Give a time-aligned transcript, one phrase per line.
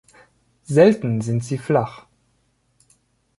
[0.63, 2.07] Selten sind sie flach.